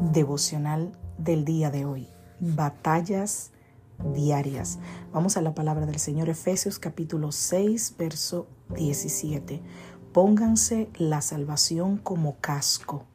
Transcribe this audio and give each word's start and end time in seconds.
Devocional 0.00 0.92
del 1.18 1.44
día 1.44 1.72
de 1.72 1.84
hoy. 1.84 2.06
Batallas 2.38 3.50
diarias. 4.14 4.78
Vamos 5.12 5.36
a 5.36 5.42
la 5.42 5.56
palabra 5.56 5.86
del 5.86 5.98
Señor 5.98 6.28
Efesios 6.28 6.78
capítulo 6.78 7.32
6, 7.32 7.96
verso 7.98 8.46
17. 8.76 9.60
Pónganse 10.12 10.88
la 10.94 11.20
salvación 11.20 11.98
como 11.98 12.36
casco 12.36 13.06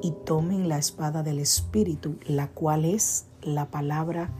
y 0.00 0.12
tomen 0.24 0.68
la 0.68 0.78
espada 0.78 1.24
del 1.24 1.40
Espíritu, 1.40 2.18
la 2.24 2.46
cual 2.46 2.84
es 2.84 3.26
la 3.42 3.66
palabra 3.66 4.30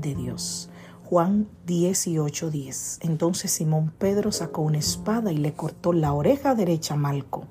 de 0.00 0.14
Dios. 0.14 0.70
Juan 1.04 1.46
18:10. 1.66 2.50
10. 2.50 2.98
Entonces 3.02 3.52
Simón 3.52 3.92
Pedro 3.98 4.32
sacó 4.32 4.62
una 4.62 4.78
espada 4.78 5.30
y 5.30 5.36
le 5.36 5.52
cortó 5.52 5.92
la 5.92 6.14
oreja 6.14 6.54
derecha 6.54 6.94
a 6.94 6.96
Malco, 6.96 7.44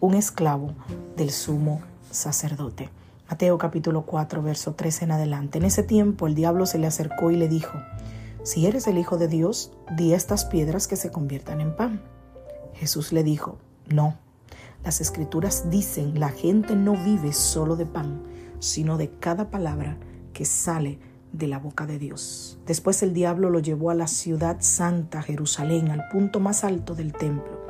un 0.00 0.14
esclavo 0.14 0.72
del 1.18 1.30
sumo 1.30 1.82
sacerdote. 2.10 2.88
Mateo 3.28 3.58
capítulo 3.58 4.06
4, 4.06 4.40
verso 4.40 4.74
13 4.74 5.06
en 5.06 5.10
adelante. 5.10 5.58
En 5.58 5.64
ese 5.64 5.82
tiempo 5.82 6.28
el 6.28 6.36
diablo 6.36 6.64
se 6.64 6.78
le 6.78 6.86
acercó 6.86 7.32
y 7.32 7.36
le 7.36 7.48
dijo, 7.48 7.76
si 8.44 8.66
eres 8.66 8.86
el 8.86 8.98
Hijo 8.98 9.18
de 9.18 9.26
Dios, 9.26 9.72
di 9.96 10.14
estas 10.14 10.44
piedras 10.44 10.86
que 10.86 10.94
se 10.94 11.10
conviertan 11.10 11.60
en 11.60 11.74
pan. 11.74 12.02
Jesús 12.74 13.12
le 13.12 13.24
dijo, 13.24 13.58
no, 13.88 14.16
las 14.84 15.00
escrituras 15.00 15.70
dicen, 15.70 16.20
la 16.20 16.28
gente 16.28 16.76
no 16.76 16.92
vive 16.92 17.32
solo 17.32 17.74
de 17.74 17.86
pan, 17.86 18.22
sino 18.60 18.96
de 18.96 19.10
cada 19.10 19.50
palabra 19.50 19.98
que 20.32 20.44
sale 20.44 21.00
de 21.32 21.48
la 21.48 21.58
boca 21.58 21.84
de 21.84 21.98
Dios. 21.98 22.60
Después 22.64 23.02
el 23.02 23.12
diablo 23.12 23.50
lo 23.50 23.58
llevó 23.58 23.90
a 23.90 23.96
la 23.96 24.06
ciudad 24.06 24.58
santa, 24.60 25.20
Jerusalén, 25.20 25.90
al 25.90 26.06
punto 26.12 26.38
más 26.38 26.62
alto 26.62 26.94
del 26.94 27.12
templo, 27.12 27.66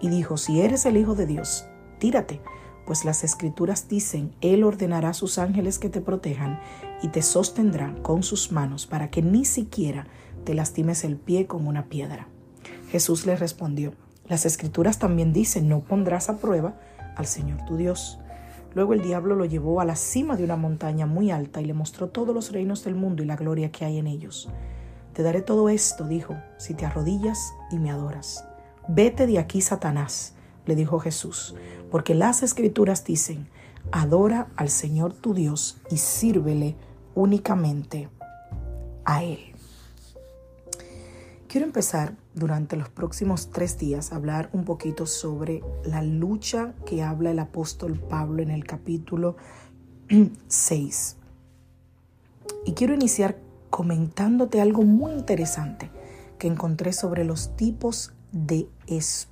y 0.00 0.10
dijo, 0.10 0.36
si 0.36 0.60
eres 0.60 0.86
el 0.86 0.96
Hijo 0.96 1.16
de 1.16 1.26
Dios, 1.26 1.66
tírate 1.98 2.40
pues 2.86 3.04
las 3.04 3.24
escrituras 3.24 3.88
dicen, 3.88 4.34
Él 4.40 4.64
ordenará 4.64 5.10
a 5.10 5.14
sus 5.14 5.38
ángeles 5.38 5.78
que 5.78 5.88
te 5.88 6.00
protejan 6.00 6.60
y 7.02 7.08
te 7.08 7.22
sostendrán 7.22 8.02
con 8.02 8.22
sus 8.22 8.52
manos 8.52 8.86
para 8.86 9.10
que 9.10 9.22
ni 9.22 9.44
siquiera 9.44 10.06
te 10.44 10.54
lastimes 10.54 11.04
el 11.04 11.16
pie 11.16 11.46
con 11.46 11.66
una 11.66 11.86
piedra. 11.86 12.28
Jesús 12.90 13.26
le 13.26 13.36
respondió, 13.36 13.92
las 14.26 14.46
escrituras 14.46 14.98
también 14.98 15.32
dicen, 15.32 15.68
no 15.68 15.80
pondrás 15.80 16.28
a 16.28 16.38
prueba 16.38 16.74
al 17.16 17.26
Señor 17.26 17.64
tu 17.66 17.76
Dios. 17.76 18.18
Luego 18.74 18.94
el 18.94 19.02
diablo 19.02 19.36
lo 19.36 19.44
llevó 19.44 19.80
a 19.80 19.84
la 19.84 19.96
cima 19.96 20.36
de 20.36 20.44
una 20.44 20.56
montaña 20.56 21.06
muy 21.06 21.30
alta 21.30 21.60
y 21.60 21.66
le 21.66 21.74
mostró 21.74 22.08
todos 22.08 22.34
los 22.34 22.52
reinos 22.52 22.84
del 22.84 22.94
mundo 22.94 23.22
y 23.22 23.26
la 23.26 23.36
gloria 23.36 23.70
que 23.70 23.84
hay 23.84 23.98
en 23.98 24.06
ellos. 24.06 24.48
Te 25.12 25.22
daré 25.22 25.42
todo 25.42 25.68
esto, 25.68 26.08
dijo, 26.08 26.36
si 26.56 26.72
te 26.72 26.86
arrodillas 26.86 27.52
y 27.70 27.78
me 27.78 27.90
adoras. 27.90 28.46
Vete 28.88 29.26
de 29.26 29.38
aquí, 29.38 29.60
Satanás 29.60 30.34
le 30.66 30.76
dijo 30.76 30.98
Jesús, 31.00 31.54
porque 31.90 32.14
las 32.14 32.42
escrituras 32.42 33.04
dicen, 33.04 33.48
adora 33.90 34.48
al 34.56 34.68
Señor 34.68 35.12
tu 35.12 35.34
Dios 35.34 35.78
y 35.90 35.96
sírvele 35.96 36.76
únicamente 37.14 38.08
a 39.04 39.24
Él. 39.24 39.38
Quiero 41.48 41.66
empezar 41.66 42.16
durante 42.34 42.76
los 42.76 42.88
próximos 42.88 43.50
tres 43.50 43.76
días 43.76 44.12
a 44.12 44.16
hablar 44.16 44.48
un 44.54 44.64
poquito 44.64 45.04
sobre 45.04 45.62
la 45.84 46.02
lucha 46.02 46.72
que 46.86 47.02
habla 47.02 47.30
el 47.30 47.38
apóstol 47.38 47.98
Pablo 47.98 48.42
en 48.42 48.50
el 48.50 48.64
capítulo 48.64 49.36
6. 50.48 51.16
Y 52.64 52.72
quiero 52.72 52.94
iniciar 52.94 53.36
comentándote 53.68 54.60
algo 54.62 54.82
muy 54.82 55.12
interesante 55.12 55.90
que 56.38 56.46
encontré 56.46 56.92
sobre 56.92 57.24
los 57.24 57.54
tipos 57.56 58.14
de 58.32 58.68
espíritu 58.86 59.31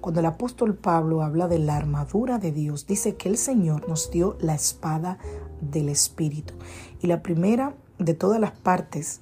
cuando 0.00 0.20
el 0.20 0.26
apóstol 0.26 0.74
Pablo 0.74 1.22
habla 1.22 1.48
de 1.48 1.58
la 1.58 1.76
armadura 1.76 2.38
de 2.38 2.52
Dios, 2.52 2.86
dice 2.86 3.16
que 3.16 3.28
el 3.28 3.38
Señor 3.38 3.88
nos 3.88 4.10
dio 4.10 4.36
la 4.40 4.54
espada 4.54 5.18
del 5.60 5.88
Espíritu. 5.88 6.54
Y 7.00 7.06
la 7.06 7.22
primera 7.22 7.74
de 7.98 8.14
todas 8.14 8.40
las 8.40 8.52
partes 8.52 9.20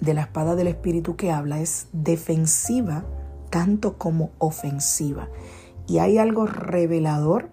de 0.00 0.14
la 0.14 0.22
espada 0.22 0.54
del 0.54 0.68
Espíritu 0.68 1.16
que 1.16 1.32
habla 1.32 1.60
es 1.60 1.88
defensiva 1.92 3.04
tanto 3.50 3.96
como 3.96 4.30
ofensiva. 4.38 5.28
Y 5.86 5.98
hay 5.98 6.18
algo 6.18 6.46
revelador 6.46 7.50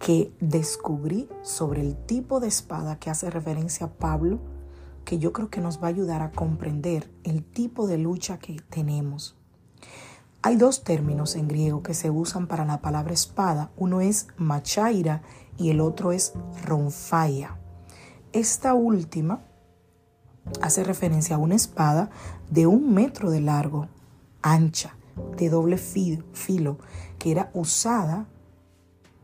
que 0.00 0.32
descubrí 0.40 1.28
sobre 1.42 1.80
el 1.80 1.96
tipo 1.96 2.40
de 2.40 2.48
espada 2.48 2.98
que 2.98 3.10
hace 3.10 3.30
referencia 3.30 3.86
a 3.86 3.90
Pablo, 3.90 4.40
que 5.04 5.18
yo 5.18 5.32
creo 5.32 5.48
que 5.48 5.60
nos 5.60 5.80
va 5.80 5.86
a 5.86 5.90
ayudar 5.90 6.20
a 6.20 6.32
comprender 6.32 7.08
el 7.22 7.44
tipo 7.44 7.86
de 7.86 7.98
lucha 7.98 8.38
que 8.38 8.56
tenemos. 8.68 9.36
Hay 10.46 10.54
dos 10.54 10.84
términos 10.84 11.34
en 11.34 11.48
griego 11.48 11.82
que 11.82 11.92
se 11.92 12.08
usan 12.08 12.46
para 12.46 12.64
la 12.64 12.80
palabra 12.80 13.12
espada. 13.12 13.72
Uno 13.76 14.00
es 14.00 14.28
machaira 14.36 15.22
y 15.58 15.70
el 15.70 15.80
otro 15.80 16.12
es 16.12 16.34
ronfaia. 16.62 17.58
Esta 18.32 18.72
última 18.72 19.40
hace 20.62 20.84
referencia 20.84 21.34
a 21.34 21.40
una 21.40 21.56
espada 21.56 22.10
de 22.48 22.68
un 22.68 22.94
metro 22.94 23.32
de 23.32 23.40
largo, 23.40 23.88
ancha, 24.40 24.94
de 25.36 25.48
doble 25.48 25.78
filo, 25.78 26.78
que 27.18 27.32
era 27.32 27.50
usada 27.52 28.28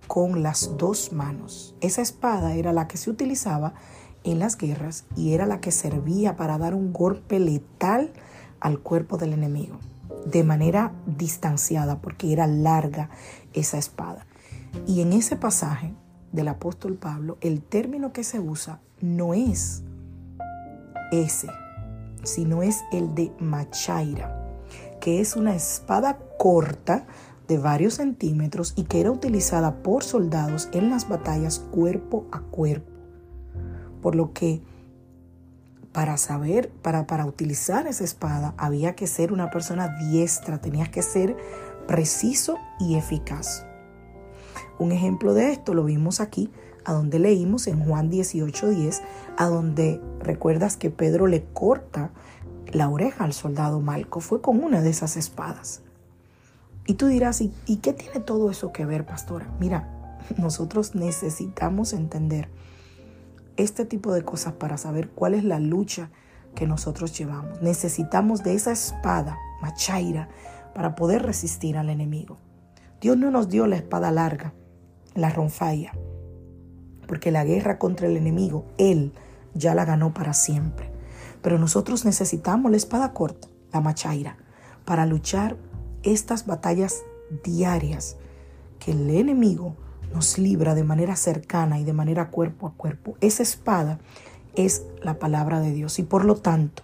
con 0.08 0.42
las 0.42 0.76
dos 0.76 1.12
manos. 1.12 1.76
Esa 1.80 2.02
espada 2.02 2.54
era 2.54 2.72
la 2.72 2.88
que 2.88 2.96
se 2.96 3.10
utilizaba 3.10 3.74
en 4.24 4.40
las 4.40 4.58
guerras 4.58 5.04
y 5.14 5.34
era 5.34 5.46
la 5.46 5.60
que 5.60 5.70
servía 5.70 6.34
para 6.34 6.58
dar 6.58 6.74
un 6.74 6.92
golpe 6.92 7.38
letal 7.38 8.12
al 8.58 8.80
cuerpo 8.80 9.18
del 9.18 9.34
enemigo 9.34 9.78
de 10.26 10.44
manera 10.44 10.92
distanciada 11.06 12.00
porque 12.00 12.32
era 12.32 12.46
larga 12.46 13.10
esa 13.52 13.78
espada. 13.78 14.26
Y 14.86 15.02
en 15.02 15.12
ese 15.12 15.36
pasaje 15.36 15.94
del 16.32 16.48
apóstol 16.48 16.94
Pablo, 16.96 17.38
el 17.40 17.62
término 17.62 18.12
que 18.12 18.24
se 18.24 18.40
usa 18.40 18.80
no 19.00 19.34
es 19.34 19.82
ese, 21.10 21.48
sino 22.22 22.62
es 22.62 22.82
el 22.92 23.14
de 23.14 23.32
machaira, 23.38 24.58
que 25.00 25.20
es 25.20 25.36
una 25.36 25.54
espada 25.54 26.18
corta 26.38 27.06
de 27.48 27.58
varios 27.58 27.94
centímetros 27.94 28.72
y 28.76 28.84
que 28.84 29.00
era 29.00 29.10
utilizada 29.10 29.82
por 29.82 30.04
soldados 30.04 30.68
en 30.72 30.88
las 30.88 31.08
batallas 31.08 31.58
cuerpo 31.58 32.26
a 32.32 32.40
cuerpo. 32.40 32.90
Por 34.00 34.14
lo 34.14 34.32
que 34.32 34.62
para 35.92 36.16
saber, 36.16 36.70
para, 36.70 37.06
para 37.06 37.26
utilizar 37.26 37.86
esa 37.86 38.04
espada, 38.04 38.54
había 38.56 38.94
que 38.94 39.06
ser 39.06 39.32
una 39.32 39.50
persona 39.50 39.88
diestra, 39.88 40.60
tenías 40.60 40.88
que 40.88 41.02
ser 41.02 41.36
preciso 41.86 42.58
y 42.80 42.96
eficaz. 42.96 43.66
Un 44.78 44.92
ejemplo 44.92 45.34
de 45.34 45.52
esto 45.52 45.74
lo 45.74 45.84
vimos 45.84 46.20
aquí, 46.20 46.50
a 46.84 46.92
donde 46.92 47.18
leímos 47.18 47.66
en 47.66 47.84
Juan 47.84 48.10
18:10, 48.10 49.02
a 49.36 49.46
donde 49.46 50.00
recuerdas 50.20 50.76
que 50.76 50.90
Pedro 50.90 51.26
le 51.26 51.44
corta 51.44 52.10
la 52.72 52.88
oreja 52.88 53.24
al 53.24 53.32
soldado 53.32 53.80
Malco, 53.80 54.20
fue 54.20 54.40
con 54.40 54.62
una 54.64 54.80
de 54.80 54.90
esas 54.90 55.16
espadas. 55.16 55.82
Y 56.86 56.94
tú 56.94 57.06
dirás, 57.06 57.40
¿y, 57.40 57.52
¿y 57.66 57.76
qué 57.76 57.92
tiene 57.92 58.18
todo 58.18 58.50
eso 58.50 58.72
que 58.72 58.86
ver, 58.86 59.04
pastora? 59.04 59.46
Mira, 59.60 59.88
nosotros 60.38 60.94
necesitamos 60.94 61.92
entender 61.92 62.48
este 63.62 63.84
tipo 63.84 64.12
de 64.12 64.24
cosas 64.24 64.54
para 64.54 64.76
saber 64.76 65.10
cuál 65.10 65.34
es 65.34 65.44
la 65.44 65.58
lucha 65.58 66.10
que 66.54 66.66
nosotros 66.66 67.16
llevamos. 67.16 67.62
Necesitamos 67.62 68.42
de 68.42 68.54
esa 68.54 68.72
espada, 68.72 69.38
machaira, 69.60 70.28
para 70.74 70.94
poder 70.94 71.22
resistir 71.22 71.76
al 71.76 71.90
enemigo. 71.90 72.38
Dios 73.00 73.16
no 73.16 73.30
nos 73.30 73.48
dio 73.48 73.66
la 73.66 73.76
espada 73.76 74.10
larga, 74.10 74.54
la 75.14 75.30
ronfalla, 75.30 75.92
porque 77.06 77.30
la 77.30 77.44
guerra 77.44 77.78
contra 77.78 78.06
el 78.06 78.16
enemigo, 78.16 78.66
Él 78.78 79.12
ya 79.54 79.74
la 79.74 79.84
ganó 79.84 80.14
para 80.14 80.34
siempre. 80.34 80.90
Pero 81.42 81.58
nosotros 81.58 82.04
necesitamos 82.04 82.70
la 82.70 82.76
espada 82.76 83.12
corta, 83.12 83.48
la 83.72 83.80
machaira, 83.80 84.36
para 84.84 85.06
luchar 85.06 85.56
estas 86.02 86.46
batallas 86.46 87.02
diarias 87.44 88.16
que 88.78 88.92
el 88.92 89.10
enemigo 89.10 89.76
nos 90.14 90.38
libra 90.38 90.74
de 90.74 90.84
manera 90.84 91.16
cercana 91.16 91.78
y 91.78 91.84
de 91.84 91.92
manera 91.92 92.30
cuerpo 92.30 92.66
a 92.66 92.72
cuerpo. 92.72 93.16
Esa 93.20 93.42
espada 93.42 93.98
es 94.54 94.84
la 95.02 95.18
palabra 95.18 95.60
de 95.60 95.72
Dios 95.72 95.98
y 95.98 96.02
por 96.02 96.24
lo 96.24 96.36
tanto 96.36 96.82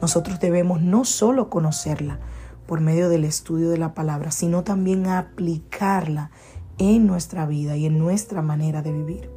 nosotros 0.00 0.40
debemos 0.40 0.80
no 0.80 1.04
solo 1.04 1.50
conocerla 1.50 2.18
por 2.66 2.80
medio 2.80 3.08
del 3.08 3.24
estudio 3.24 3.70
de 3.70 3.78
la 3.78 3.94
palabra, 3.94 4.30
sino 4.30 4.64
también 4.64 5.06
aplicarla 5.06 6.30
en 6.78 7.06
nuestra 7.06 7.46
vida 7.46 7.76
y 7.76 7.86
en 7.86 7.98
nuestra 7.98 8.42
manera 8.42 8.82
de 8.82 8.92
vivir. 8.92 9.30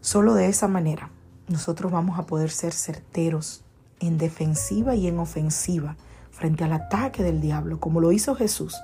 Solo 0.00 0.34
de 0.34 0.46
esa 0.46 0.68
manera 0.68 1.10
nosotros 1.48 1.92
vamos 1.92 2.18
a 2.18 2.26
poder 2.26 2.50
ser 2.50 2.72
certeros 2.72 3.64
en 4.00 4.18
defensiva 4.18 4.94
y 4.94 5.08
en 5.08 5.18
ofensiva 5.18 5.96
frente 6.30 6.64
al 6.64 6.72
ataque 6.72 7.22
del 7.22 7.40
diablo, 7.40 7.80
como 7.80 8.00
lo 8.00 8.12
hizo 8.12 8.34
Jesús 8.34 8.76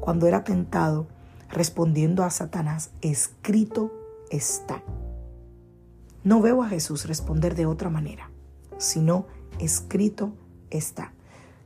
cuando 0.00 0.26
era 0.26 0.44
tentado 0.44 1.06
respondiendo 1.50 2.24
a 2.24 2.30
Satanás, 2.30 2.90
escrito 3.00 3.92
está. 4.30 4.82
No 6.24 6.40
veo 6.40 6.62
a 6.62 6.68
Jesús 6.68 7.06
responder 7.06 7.54
de 7.54 7.66
otra 7.66 7.90
manera, 7.90 8.30
sino 8.78 9.26
escrito 9.58 10.32
está. 10.70 11.12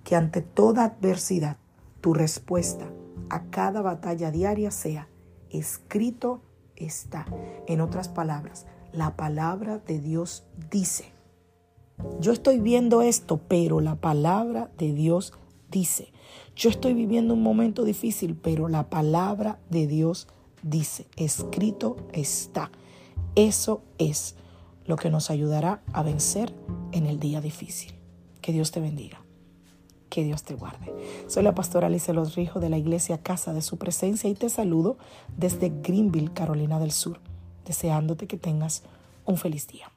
Que 0.04 0.16
ante 0.16 0.42
toda 0.42 0.84
adversidad, 0.84 1.56
tu 2.00 2.14
respuesta 2.14 2.90
a 3.28 3.44
cada 3.44 3.82
batalla 3.82 4.30
diaria 4.30 4.70
sea, 4.70 5.08
escrito 5.50 6.42
está. 6.76 7.26
En 7.66 7.80
otras 7.80 8.08
palabras, 8.08 8.66
la 8.92 9.16
palabra 9.16 9.78
de 9.78 10.00
Dios 10.00 10.44
dice. 10.70 11.12
Yo 12.18 12.32
estoy 12.32 12.58
viendo 12.58 13.02
esto, 13.02 13.38
pero 13.46 13.80
la 13.80 13.96
palabra 13.96 14.70
de 14.78 14.92
Dios 14.92 15.34
dice. 15.70 16.12
Yo 16.56 16.70
estoy 16.70 16.94
viviendo 16.94 17.34
un 17.34 17.42
momento 17.42 17.84
difícil, 17.84 18.36
pero 18.36 18.68
la 18.68 18.90
palabra 18.90 19.58
de 19.70 19.86
Dios 19.86 20.28
dice, 20.62 21.06
escrito 21.16 21.96
está. 22.12 22.70
Eso 23.34 23.82
es 23.98 24.34
lo 24.86 24.96
que 24.96 25.10
nos 25.10 25.30
ayudará 25.30 25.82
a 25.92 26.02
vencer 26.02 26.52
en 26.92 27.06
el 27.06 27.20
día 27.20 27.40
difícil. 27.40 27.94
Que 28.40 28.52
Dios 28.52 28.72
te 28.72 28.80
bendiga. 28.80 29.22
Que 30.08 30.24
Dios 30.24 30.42
te 30.42 30.54
guarde. 30.54 30.92
Soy 31.28 31.44
la 31.44 31.54
pastora 31.54 31.86
Alice 31.86 32.12
Los 32.12 32.34
Rijos 32.34 32.60
de 32.60 32.68
la 32.68 32.78
iglesia 32.78 33.18
Casa 33.18 33.52
de 33.52 33.62
Su 33.62 33.78
Presencia 33.78 34.28
y 34.28 34.34
te 34.34 34.48
saludo 34.48 34.98
desde 35.36 35.72
Greenville, 35.82 36.32
Carolina 36.32 36.80
del 36.80 36.90
Sur, 36.90 37.20
deseándote 37.64 38.26
que 38.26 38.36
tengas 38.36 38.82
un 39.24 39.36
feliz 39.36 39.68
día. 39.68 39.90